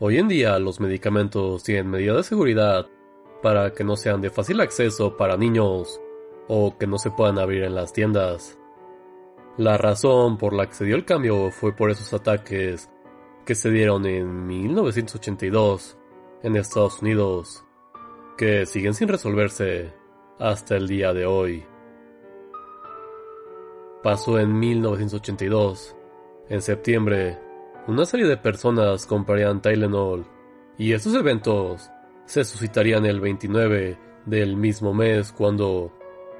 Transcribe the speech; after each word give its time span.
Hoy 0.00 0.18
en 0.18 0.26
día 0.26 0.58
los 0.58 0.80
medicamentos 0.80 1.62
tienen 1.62 1.88
medidas 1.88 2.16
de 2.16 2.22
seguridad 2.24 2.88
para 3.42 3.72
que 3.72 3.84
no 3.84 3.96
sean 3.96 4.20
de 4.20 4.28
fácil 4.28 4.60
acceso 4.60 5.16
para 5.16 5.36
niños 5.36 6.00
o 6.48 6.76
que 6.76 6.88
no 6.88 6.98
se 6.98 7.12
puedan 7.12 7.38
abrir 7.38 7.62
en 7.62 7.76
las 7.76 7.92
tiendas. 7.92 8.58
La 9.56 9.78
razón 9.78 10.36
por 10.36 10.52
la 10.52 10.66
que 10.66 10.74
se 10.74 10.84
dio 10.84 10.96
el 10.96 11.04
cambio 11.04 11.52
fue 11.52 11.76
por 11.76 11.92
esos 11.92 12.12
ataques 12.12 12.90
que 13.46 13.54
se 13.54 13.70
dieron 13.70 14.04
en 14.04 14.48
1982 14.48 15.96
en 16.42 16.56
Estados 16.56 17.00
Unidos, 17.00 17.64
que 18.36 18.66
siguen 18.66 18.94
sin 18.94 19.06
resolverse 19.06 19.94
hasta 20.40 20.74
el 20.76 20.88
día 20.88 21.12
de 21.12 21.24
hoy. 21.24 21.64
Pasó 24.02 24.40
en 24.40 24.58
1982. 24.58 25.96
En 26.48 26.60
septiembre, 26.60 27.38
una 27.86 28.06
serie 28.06 28.26
de 28.26 28.36
personas 28.36 29.06
comprarían 29.06 29.60
Tylenol 29.60 30.24
y 30.78 30.92
estos 30.92 31.14
eventos 31.14 31.90
se 32.24 32.44
suscitarían 32.44 33.04
el 33.04 33.20
29 33.20 33.98
del 34.24 34.56
mismo 34.56 34.94
mes 34.94 35.32
cuando 35.32 35.92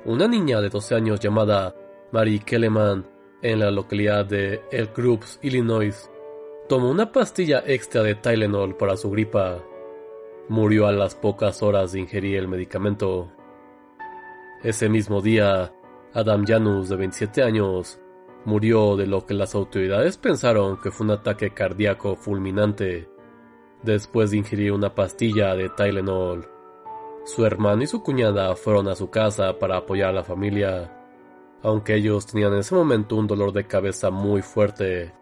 una 0.07 0.27
niña 0.27 0.61
de 0.61 0.71
12 0.71 0.95
años 0.95 1.21
llamada 1.21 1.75
Mary 2.13 2.39
Kelleman 2.39 3.07
en 3.43 3.59
la 3.59 3.71
localidad 3.71 4.25
de 4.25 4.63
Elk 4.71 4.97
Groups, 4.97 5.39
Illinois, 5.43 6.11
tomó 6.69 6.91
una 6.91 7.13
pastilla 7.13 7.63
extra 7.67 8.03
de 8.03 8.15
Tylenol 8.15 8.77
para 8.77 8.97
su 8.97 9.11
gripa. 9.11 9.63
Murió 10.49 10.87
a 10.87 10.93
las 10.93 11.15
pocas 11.15 11.63
horas 11.63 11.93
de 11.93 12.01
ingerir 12.01 12.37
el 12.39 12.49
medicamento. 12.49 13.31
Ese 14.63 14.89
mismo 14.89 15.21
día, 15.21 15.75
Adam 16.15 16.47
Janus, 16.47 16.89
de 16.89 16.97
27 16.97 17.43
años, 17.43 18.01
murió 18.45 18.97
de 18.97 19.07
lo 19.07 19.25
que 19.27 19.35
las 19.35 19.55
autoridades 19.55 20.19
pensaron 20.19 20.79
que 20.81 20.91
fue 20.91 21.07
un 21.07 21.13
ataque 21.13 21.51
cardíaco 21.51 22.17
fulminante 22.17 23.09
después 23.83 24.31
de 24.31 24.39
ingerir 24.39 24.73
una 24.73 24.95
pastilla 24.95 25.55
de 25.55 25.69
Tylenol. 25.69 26.49
Su 27.25 27.47
hermano 27.47 27.83
y 27.83 27.87
su 27.87 28.03
cuñada 28.03 28.55
fueron 28.57 28.89
a 28.89 28.95
su 28.95 29.11
casa 29.11 29.59
para 29.59 29.79
apoyar 29.79 30.11
a 30.11 30.13
la 30.13 30.25
familia, 30.25 30.91
aunque 31.63 31.95
ellos 31.95 32.27
tenían 32.27 32.53
en 32.53 32.59
ese 32.61 32.75
momento 32.75 33.17
un 33.17 33.27
dolor 33.27 33.53
de 33.53 33.67
cabeza 33.67 34.11
muy 34.11 34.43
fuerte. 34.43 35.13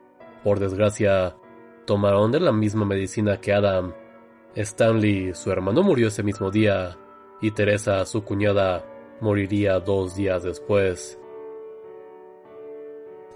Por 0.42 0.58
desgracia, 0.58 1.36
tomaron 1.86 2.32
de 2.32 2.40
la 2.40 2.52
misma 2.52 2.84
medicina 2.84 3.40
que 3.40 3.52
Adam. 3.52 3.92
Stanley, 4.54 5.34
su 5.34 5.50
hermano, 5.50 5.82
murió 5.82 6.08
ese 6.08 6.22
mismo 6.22 6.50
día, 6.50 6.98
y 7.40 7.52
Teresa, 7.52 8.04
su 8.04 8.24
cuñada, 8.24 8.84
moriría 9.20 9.78
dos 9.78 10.16
días 10.16 10.42
después. 10.42 11.18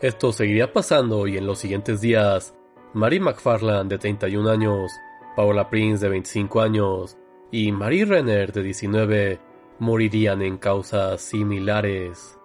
Esto 0.00 0.30
seguiría 0.30 0.74
pasando 0.74 1.26
y 1.26 1.38
en 1.38 1.46
los 1.46 1.58
siguientes 1.58 2.02
días, 2.02 2.54
Mary 2.92 3.18
McFarland 3.18 3.90
de 3.90 3.96
31 3.96 4.50
años, 4.50 4.92
Paula 5.34 5.70
Prince 5.70 6.04
de 6.04 6.10
25 6.10 6.60
años 6.60 7.16
y 7.50 7.72
Mary 7.72 8.04
Renner 8.04 8.52
de 8.52 8.62
19 8.62 9.40
morirían 9.78 10.42
en 10.42 10.58
causas 10.58 11.22
similares. 11.22 12.38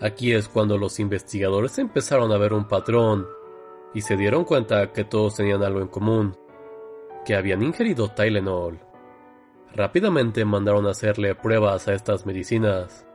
Aquí 0.00 0.32
es 0.32 0.48
cuando 0.48 0.78
los 0.78 1.00
investigadores 1.00 1.78
empezaron 1.78 2.30
a 2.30 2.38
ver 2.38 2.52
un 2.52 2.68
patrón 2.68 3.26
y 3.92 4.02
se 4.02 4.16
dieron 4.16 4.44
cuenta 4.44 4.92
que 4.92 5.04
todos 5.04 5.36
tenían 5.36 5.64
algo 5.64 5.80
en 5.80 5.88
común, 5.88 6.36
que 7.24 7.34
habían 7.34 7.62
ingerido 7.62 8.08
Tylenol. 8.08 8.78
Rápidamente 9.72 10.44
mandaron 10.44 10.86
a 10.86 10.90
hacerle 10.90 11.34
pruebas 11.34 11.88
a 11.88 11.94
estas 11.94 12.26
medicinas. 12.26 13.06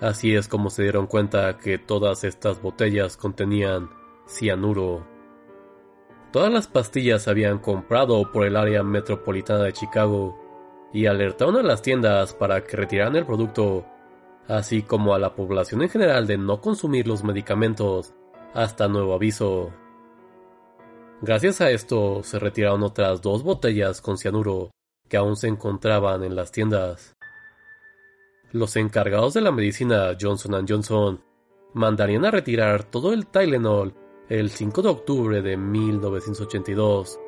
Así 0.00 0.34
es 0.36 0.46
como 0.46 0.70
se 0.70 0.82
dieron 0.82 1.06
cuenta 1.06 1.58
que 1.58 1.78
todas 1.78 2.22
estas 2.22 2.62
botellas 2.62 3.16
contenían 3.16 3.90
cianuro. 4.26 5.04
Todas 6.30 6.52
las 6.52 6.68
pastillas 6.68 7.22
se 7.22 7.30
habían 7.30 7.58
comprado 7.58 8.30
por 8.30 8.46
el 8.46 8.56
área 8.56 8.82
metropolitana 8.82 9.64
de 9.64 9.72
Chicago 9.72 10.38
y 10.92 11.06
alertaron 11.06 11.56
a 11.56 11.62
las 11.62 11.82
tiendas 11.82 12.34
para 12.34 12.62
que 12.64 12.76
retiraran 12.76 13.16
el 13.16 13.26
producto, 13.26 13.86
así 14.46 14.82
como 14.82 15.14
a 15.14 15.18
la 15.18 15.34
población 15.34 15.82
en 15.82 15.88
general 15.88 16.26
de 16.26 16.38
no 16.38 16.60
consumir 16.60 17.08
los 17.08 17.24
medicamentos 17.24 18.14
hasta 18.54 18.88
nuevo 18.88 19.14
aviso. 19.14 19.72
Gracias 21.22 21.60
a 21.60 21.70
esto 21.70 22.22
se 22.22 22.38
retiraron 22.38 22.84
otras 22.84 23.20
dos 23.20 23.42
botellas 23.42 24.00
con 24.00 24.16
cianuro 24.16 24.70
que 25.08 25.16
aún 25.16 25.36
se 25.36 25.48
encontraban 25.48 26.22
en 26.22 26.36
las 26.36 26.52
tiendas. 26.52 27.17
Los 28.52 28.76
encargados 28.76 29.34
de 29.34 29.42
la 29.42 29.52
medicina 29.52 30.16
Johnson 30.18 30.64
Johnson 30.66 31.22
mandarían 31.74 32.24
a 32.24 32.30
retirar 32.30 32.82
todo 32.84 33.12
el 33.12 33.26
Tylenol 33.26 33.94
el 34.30 34.48
5 34.48 34.80
de 34.80 34.88
octubre 34.88 35.42
de 35.42 35.58
1982 35.58 37.20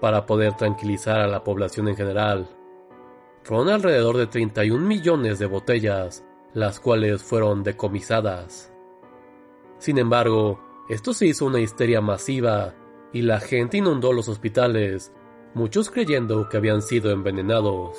para 0.00 0.26
poder 0.26 0.56
tranquilizar 0.56 1.18
a 1.18 1.26
la 1.26 1.42
población 1.42 1.88
en 1.88 1.96
general. 1.96 2.48
Fueron 3.42 3.68
alrededor 3.68 4.16
de 4.16 4.28
31 4.28 4.86
millones 4.86 5.40
de 5.40 5.46
botellas, 5.46 6.24
las 6.54 6.78
cuales 6.78 7.20
fueron 7.22 7.64
decomisadas. 7.64 8.72
Sin 9.78 9.98
embargo, 9.98 10.60
esto 10.88 11.12
se 11.14 11.26
hizo 11.26 11.46
una 11.46 11.58
histeria 11.58 12.00
masiva 12.00 12.74
y 13.12 13.22
la 13.22 13.40
gente 13.40 13.78
inundó 13.78 14.12
los 14.12 14.28
hospitales, 14.28 15.12
muchos 15.54 15.90
creyendo 15.90 16.48
que 16.48 16.58
habían 16.58 16.80
sido 16.80 17.10
envenenados. 17.10 17.98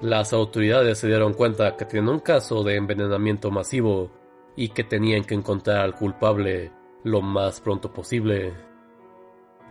Las 0.00 0.32
autoridades 0.32 0.98
se 0.98 1.08
dieron 1.08 1.34
cuenta 1.34 1.76
que 1.76 1.84
tenían 1.84 2.08
un 2.08 2.20
caso 2.20 2.62
de 2.62 2.76
envenenamiento 2.76 3.50
masivo 3.50 4.12
y 4.54 4.68
que 4.68 4.84
tenían 4.84 5.24
que 5.24 5.34
encontrar 5.34 5.78
al 5.78 5.96
culpable 5.96 6.70
lo 7.02 7.20
más 7.20 7.60
pronto 7.60 7.92
posible. 7.92 8.54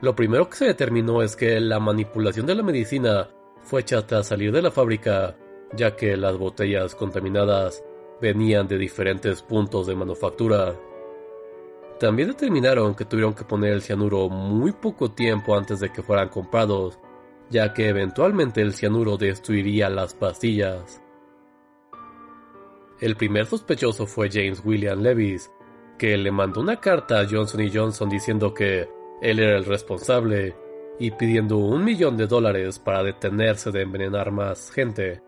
Lo 0.02 0.16
primero 0.16 0.50
que 0.50 0.58
se 0.58 0.66
determinó 0.66 1.22
es 1.22 1.38
que 1.38 1.60
la 1.62 1.80
manipulación 1.80 2.46
de 2.46 2.56
la 2.56 2.64
medicina 2.64 3.30
fue 3.62 3.82
hecha 3.82 4.06
tras 4.06 4.28
salir 4.28 4.52
de 4.52 4.62
la 4.62 4.70
fábrica, 4.70 5.38
ya 5.74 5.96
que 5.96 6.18
las 6.18 6.38
botellas 6.38 6.94
contaminadas 6.94 7.82
venían 8.22 8.68
de 8.68 8.78
diferentes 8.78 9.42
puntos 9.42 9.88
de 9.88 9.96
manufactura. 9.96 10.76
También 12.02 12.28
determinaron 12.28 12.96
que 12.96 13.06
tuvieron 13.06 13.34
que 13.34 13.46
poner 13.46 13.72
el 13.72 13.82
cianuro 13.82 14.28
muy 14.28 14.74
poco 14.74 15.10
tiempo 15.12 15.56
antes 15.56 15.80
de 15.80 15.92
que 15.92 16.04
fueran 16.04 16.30
comprados, 16.30 17.00
ya 17.50 17.74
que 17.74 17.90
eventualmente 17.90 18.62
el 18.62 18.74
cianuro 18.74 19.18
destruiría 19.18 19.90
las 19.90 20.14
pastillas. 20.14 21.02
El 23.00 23.16
primer 23.16 23.46
sospechoso 23.46 24.08
fue 24.08 24.30
James 24.32 24.62
William 24.66 25.02
Levis, 25.02 25.52
que 25.98 26.18
le 26.18 26.32
mandó 26.32 26.62
una 26.62 26.80
carta 26.80 27.20
a 27.20 27.28
Johnson 27.30 27.70
Johnson 27.72 28.10
diciendo 28.10 28.54
que 28.54 28.90
él 29.22 29.40
era 29.40 29.58
el 29.58 29.66
responsable 29.66 30.56
y 31.00 31.12
pidiendo 31.12 31.58
un 31.58 31.84
millón 31.84 32.18
de 32.18 32.28
dólares 32.28 32.80
para 32.80 33.04
detenerse 33.04 33.72
de 33.72 33.84
envenenar 33.84 34.32
más 34.32 34.72
gente. 34.72 35.22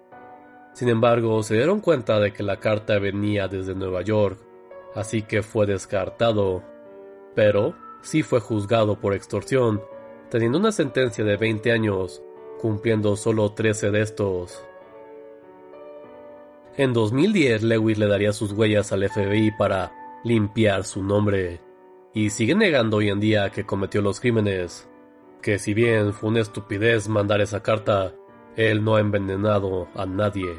Sin 0.74 0.90
embargo, 0.90 1.44
se 1.44 1.56
dieron 1.56 1.80
cuenta 1.80 2.20
de 2.20 2.32
que 2.32 2.44
la 2.44 2.58
carta 2.58 3.00
venía 3.00 3.48
desde 3.48 3.76
Nueva 3.76 4.02
York, 4.02 4.40
así 4.96 5.24
que 5.24 5.44
fue 5.44 5.66
descartado. 5.66 6.64
Pero 7.36 7.76
sí 8.02 8.24
fue 8.24 8.40
juzgado 8.40 9.00
por 9.00 9.14
extorsión, 9.14 9.82
teniendo 10.30 10.58
una 10.58 10.72
sentencia 10.72 11.24
de 11.24 11.38
20 11.38 11.72
años, 11.72 12.22
cumpliendo 12.60 13.16
solo 13.16 13.54
13 13.54 13.92
de 13.92 14.02
estos. 14.02 14.64
En 16.78 16.94
2010, 16.94 17.64
Lewis 17.64 17.98
le 17.98 18.08
daría 18.08 18.32
sus 18.32 18.54
huellas 18.54 18.92
al 18.92 19.08
FBI 19.10 19.52
para 19.58 19.92
limpiar 20.24 20.84
su 20.84 21.04
nombre, 21.04 21.60
y 22.14 22.30
sigue 22.30 22.56
negando 22.56 22.98
hoy 22.98 23.10
en 23.10 23.20
día 23.20 23.50
que 23.50 23.66
cometió 23.66 24.02
los 24.02 24.20
crímenes, 24.20 24.88
que 25.42 25.60
si 25.60 25.74
bien 25.74 26.14
fue 26.14 26.30
una 26.30 26.42
estupidez 26.42 27.08
mandar 27.08 27.42
esa 27.42 27.62
carta, 27.62 28.14
él 28.56 28.84
no 28.84 28.96
ha 28.96 29.00
envenenado 29.00 29.88
a 29.96 30.06
nadie. 30.06 30.54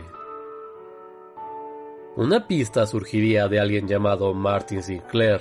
Una 2.16 2.46
pista 2.46 2.86
surgiría 2.86 3.48
de 3.48 3.60
alguien 3.60 3.86
llamado 3.86 4.34
Martin 4.34 4.82
Sinclair, 4.82 5.40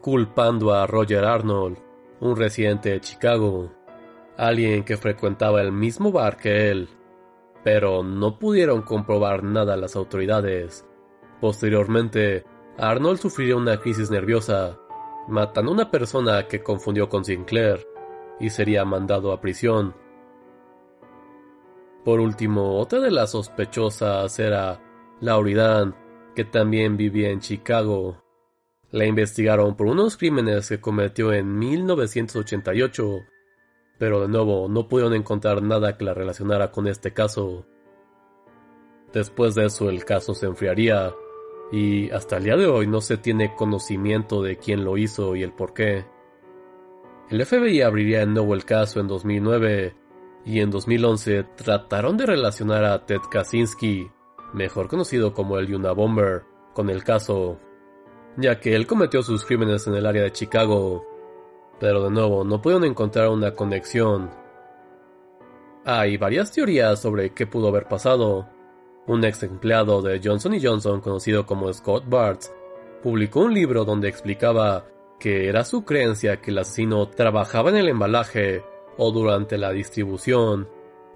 culpando 0.00 0.74
a 0.74 0.86
Roger 0.86 1.24
Arnold, 1.24 1.78
un 2.20 2.36
residente 2.36 2.90
de 2.90 3.00
Chicago, 3.00 3.72
alguien 4.36 4.84
que 4.84 4.96
frecuentaba 4.96 5.60
el 5.60 5.72
mismo 5.72 6.12
bar 6.12 6.36
que 6.36 6.70
él, 6.70 6.88
pero 7.62 8.02
no 8.02 8.38
pudieron 8.38 8.82
comprobar 8.82 9.42
nada 9.42 9.76
las 9.76 9.96
autoridades. 9.96 10.86
Posteriormente, 11.40 12.44
Arnold 12.78 13.18
sufriría 13.18 13.56
una 13.56 13.78
crisis 13.78 14.10
nerviosa, 14.10 14.78
matando 15.28 15.70
a 15.70 15.74
una 15.74 15.90
persona 15.90 16.46
que 16.46 16.62
confundió 16.62 17.08
con 17.08 17.24
Sinclair 17.24 17.86
y 18.40 18.50
sería 18.50 18.84
mandado 18.84 19.32
a 19.32 19.40
prisión. 19.40 19.94
Por 22.04 22.20
último, 22.20 22.78
otra 22.78 23.00
de 23.00 23.10
las 23.10 23.30
sospechosas 23.30 24.38
era 24.38 24.80
Lauridan, 25.20 25.94
que 26.34 26.44
también 26.44 26.96
vivía 26.96 27.30
en 27.30 27.40
Chicago. 27.40 28.23
La 28.94 29.06
investigaron 29.06 29.74
por 29.74 29.88
unos 29.88 30.16
crímenes 30.16 30.68
que 30.68 30.80
cometió 30.80 31.32
en 31.32 31.58
1988, 31.58 33.22
pero 33.98 34.20
de 34.20 34.28
nuevo 34.28 34.68
no 34.68 34.86
pudieron 34.86 35.14
encontrar 35.14 35.64
nada 35.64 35.96
que 35.96 36.04
la 36.04 36.14
relacionara 36.14 36.70
con 36.70 36.86
este 36.86 37.12
caso. 37.12 37.66
Después 39.12 39.56
de 39.56 39.64
eso 39.66 39.90
el 39.90 40.04
caso 40.04 40.32
se 40.32 40.46
enfriaría 40.46 41.12
y 41.72 42.08
hasta 42.12 42.36
el 42.36 42.44
día 42.44 42.56
de 42.56 42.66
hoy 42.66 42.86
no 42.86 43.00
se 43.00 43.16
tiene 43.16 43.56
conocimiento 43.56 44.44
de 44.44 44.58
quién 44.58 44.84
lo 44.84 44.96
hizo 44.96 45.34
y 45.34 45.42
el 45.42 45.52
por 45.52 45.74
qué. 45.74 46.04
El 47.30 47.44
FBI 47.44 47.82
abriría 47.82 48.20
de 48.20 48.26
nuevo 48.26 48.54
el 48.54 48.64
caso 48.64 49.00
en 49.00 49.08
2009 49.08 49.96
y 50.44 50.60
en 50.60 50.70
2011 50.70 51.42
trataron 51.56 52.16
de 52.16 52.26
relacionar 52.26 52.84
a 52.84 53.04
Ted 53.04 53.22
Kaczynski, 53.28 54.08
mejor 54.52 54.86
conocido 54.86 55.34
como 55.34 55.58
el 55.58 55.66
Yuna 55.66 55.90
Bomber, 55.90 56.44
con 56.74 56.90
el 56.90 57.02
caso, 57.02 57.58
ya 58.36 58.60
que 58.60 58.74
él 58.74 58.86
cometió 58.86 59.22
sus 59.22 59.44
crímenes 59.44 59.86
en 59.86 59.94
el 59.94 60.06
área 60.06 60.22
de 60.22 60.32
Chicago, 60.32 61.06
pero 61.78 62.04
de 62.04 62.10
nuevo 62.10 62.44
no 62.44 62.60
pudieron 62.60 62.84
encontrar 62.84 63.28
una 63.28 63.54
conexión. 63.54 64.30
Hay 65.84 66.16
varias 66.16 66.52
teorías 66.52 67.00
sobre 67.00 67.30
qué 67.30 67.46
pudo 67.46 67.68
haber 67.68 67.86
pasado. 67.86 68.48
Un 69.06 69.22
ex 69.24 69.42
empleado 69.42 70.00
de 70.00 70.20
Johnson 70.22 70.58
Johnson, 70.60 71.00
conocido 71.00 71.44
como 71.44 71.70
Scott 71.72 72.04
Bartz, 72.08 72.50
publicó 73.02 73.40
un 73.40 73.52
libro 73.52 73.84
donde 73.84 74.08
explicaba 74.08 74.86
que 75.20 75.48
era 75.48 75.62
su 75.64 75.84
creencia 75.84 76.40
que 76.40 76.50
el 76.50 76.58
asesino 76.58 77.08
trabajaba 77.08 77.68
en 77.70 77.76
el 77.76 77.88
embalaje 77.88 78.64
o 78.96 79.10
durante 79.12 79.58
la 79.58 79.72
distribución, 79.72 80.68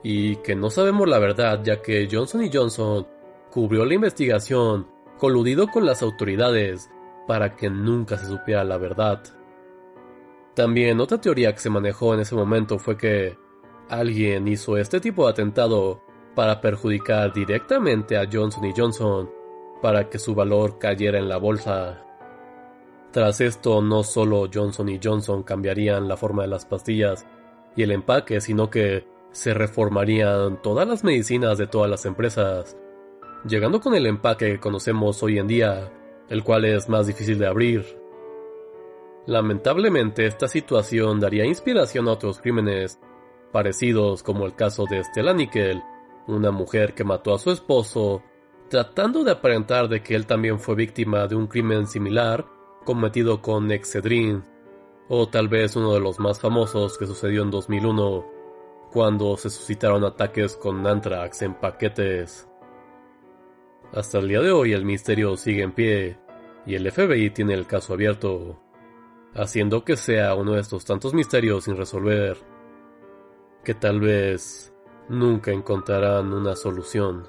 y 0.02 0.36
que 0.36 0.54
no 0.54 0.70
sabemos 0.70 1.08
la 1.08 1.18
verdad 1.18 1.60
ya 1.64 1.80
que 1.80 2.08
Johnson 2.10 2.48
Johnson 2.52 3.06
cubrió 3.50 3.84
la 3.84 3.94
investigación 3.94 4.86
coludido 5.18 5.68
con 5.68 5.86
las 5.86 6.02
autoridades 6.02 6.90
para 7.28 7.54
que 7.54 7.68
nunca 7.68 8.16
se 8.16 8.26
supiera 8.26 8.64
la 8.64 8.78
verdad. 8.78 9.22
También 10.54 10.98
otra 10.98 11.20
teoría 11.20 11.52
que 11.52 11.60
se 11.60 11.70
manejó 11.70 12.14
en 12.14 12.20
ese 12.20 12.34
momento 12.34 12.78
fue 12.78 12.96
que 12.96 13.38
alguien 13.90 14.48
hizo 14.48 14.78
este 14.78 14.98
tipo 14.98 15.24
de 15.26 15.32
atentado 15.32 16.02
para 16.34 16.60
perjudicar 16.60 17.32
directamente 17.32 18.16
a 18.16 18.26
Johnson 18.32 18.72
Johnson 18.74 19.30
para 19.82 20.08
que 20.08 20.18
su 20.18 20.34
valor 20.34 20.78
cayera 20.78 21.18
en 21.18 21.28
la 21.28 21.36
bolsa. 21.36 22.02
Tras 23.12 23.42
esto, 23.42 23.82
no 23.82 24.02
solo 24.02 24.48
Johnson 24.52 24.88
Johnson 25.02 25.42
cambiarían 25.42 26.08
la 26.08 26.16
forma 26.16 26.42
de 26.42 26.48
las 26.48 26.64
pastillas, 26.64 27.26
y 27.76 27.82
el 27.82 27.92
empaque, 27.92 28.40
sino 28.40 28.70
que 28.70 29.06
se 29.30 29.52
reformarían 29.54 30.62
todas 30.62 30.88
las 30.88 31.04
medicinas 31.04 31.58
de 31.58 31.66
todas 31.66 31.90
las 31.90 32.06
empresas, 32.06 32.76
llegando 33.46 33.80
con 33.80 33.94
el 33.94 34.06
empaque 34.06 34.52
que 34.52 34.60
conocemos 34.60 35.22
hoy 35.22 35.38
en 35.38 35.46
día, 35.46 35.92
el 36.28 36.44
cual 36.44 36.64
es 36.64 36.88
más 36.88 37.06
difícil 37.06 37.38
de 37.38 37.46
abrir. 37.46 37.84
Lamentablemente 39.26 40.26
esta 40.26 40.48
situación 40.48 41.20
daría 41.20 41.44
inspiración 41.44 42.08
a 42.08 42.12
otros 42.12 42.40
crímenes 42.40 42.98
parecidos 43.52 44.22
como 44.22 44.46
el 44.46 44.54
caso 44.54 44.84
de 44.88 45.02
Stella 45.04 45.34
Nickel, 45.34 45.82
una 46.26 46.50
mujer 46.50 46.94
que 46.94 47.04
mató 47.04 47.34
a 47.34 47.38
su 47.38 47.50
esposo, 47.50 48.22
tratando 48.68 49.24
de 49.24 49.32
aparentar 49.32 49.88
de 49.88 50.02
que 50.02 50.14
él 50.14 50.26
también 50.26 50.60
fue 50.60 50.74
víctima 50.74 51.26
de 51.26 51.34
un 51.34 51.46
crimen 51.46 51.86
similar 51.86 52.46
cometido 52.84 53.42
con 53.42 53.70
Excedrin 53.70 54.42
o 55.08 55.28
tal 55.28 55.48
vez 55.48 55.76
uno 55.76 55.92
de 55.94 56.00
los 56.00 56.18
más 56.18 56.40
famosos 56.40 56.98
que 56.98 57.06
sucedió 57.06 57.42
en 57.42 57.50
2001, 57.50 58.26
cuando 58.92 59.36
se 59.36 59.50
suscitaron 59.50 60.04
ataques 60.04 60.56
con 60.56 60.86
Anthrax 60.86 61.42
en 61.42 61.54
paquetes. 61.54 62.47
Hasta 63.92 64.18
el 64.18 64.28
día 64.28 64.40
de 64.40 64.52
hoy 64.52 64.72
el 64.72 64.84
misterio 64.84 65.36
sigue 65.36 65.62
en 65.62 65.72
pie 65.72 66.18
y 66.66 66.74
el 66.74 66.90
FBI 66.90 67.30
tiene 67.30 67.54
el 67.54 67.66
caso 67.66 67.94
abierto, 67.94 68.60
haciendo 69.34 69.84
que 69.84 69.96
sea 69.96 70.34
uno 70.34 70.52
de 70.52 70.60
estos 70.60 70.84
tantos 70.84 71.14
misterios 71.14 71.64
sin 71.64 71.76
resolver, 71.76 72.36
que 73.64 73.74
tal 73.74 74.00
vez 74.00 74.74
nunca 75.08 75.52
encontrarán 75.52 76.32
una 76.32 76.54
solución. 76.54 77.26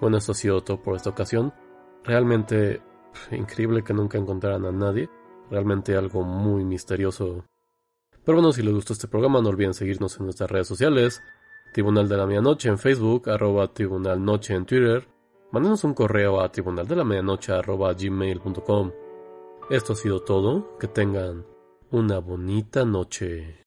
bueno, 0.00 0.18
eso 0.18 0.32
ha 0.32 0.34
sido 0.34 0.62
todo 0.62 0.80
por 0.80 0.96
esta 0.96 1.10
ocasión. 1.10 1.52
Realmente 2.04 2.80
increíble 3.30 3.82
que 3.82 3.94
nunca 3.94 4.18
encontraran 4.18 4.64
a 4.64 4.72
nadie. 4.72 5.08
Realmente 5.50 5.96
algo 5.96 6.22
muy 6.22 6.64
misterioso. 6.64 7.44
Pero 8.28 8.40
bueno, 8.40 8.52
si 8.52 8.60
les 8.62 8.74
gustó 8.74 8.92
este 8.92 9.08
programa, 9.08 9.40
no 9.40 9.48
olviden 9.48 9.72
seguirnos 9.72 10.18
en 10.18 10.26
nuestras 10.26 10.50
redes 10.50 10.68
sociales. 10.68 11.22
Tribunal 11.72 12.10
de 12.10 12.18
la 12.18 12.26
Medianoche 12.26 12.68
en 12.68 12.76
Facebook, 12.78 13.30
arroba 13.30 13.72
Tribunal 13.72 14.22
Noche 14.22 14.52
en 14.54 14.66
Twitter. 14.66 15.08
Mándenos 15.50 15.82
un 15.84 15.94
correo 15.94 16.42
a 16.42 16.52
tribunal 16.52 16.86
de 16.86 16.94
la 16.94 17.04
medianoche 17.04 17.52
arroba 17.52 17.94
gmail.com. 17.94 18.92
Esto 19.70 19.94
ha 19.94 19.96
sido 19.96 20.20
todo. 20.20 20.76
Que 20.76 20.88
tengan 20.88 21.46
una 21.90 22.18
bonita 22.18 22.84
noche. 22.84 23.66